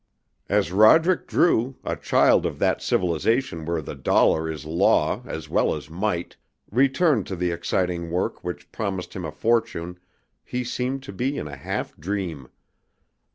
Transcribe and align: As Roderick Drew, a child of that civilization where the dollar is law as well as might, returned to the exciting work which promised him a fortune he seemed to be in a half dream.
As 0.49 0.71
Roderick 0.71 1.27
Drew, 1.27 1.77
a 1.83 1.95
child 1.95 2.43
of 2.47 2.57
that 2.57 2.81
civilization 2.81 3.65
where 3.67 3.83
the 3.83 3.93
dollar 3.93 4.49
is 4.49 4.65
law 4.65 5.21
as 5.27 5.47
well 5.47 5.75
as 5.75 5.91
might, 5.91 6.35
returned 6.71 7.27
to 7.27 7.35
the 7.35 7.51
exciting 7.51 8.09
work 8.09 8.43
which 8.43 8.71
promised 8.71 9.15
him 9.15 9.25
a 9.25 9.31
fortune 9.31 9.99
he 10.43 10.63
seemed 10.63 11.03
to 11.03 11.13
be 11.13 11.37
in 11.37 11.47
a 11.47 11.55
half 11.55 11.95
dream. 11.97 12.49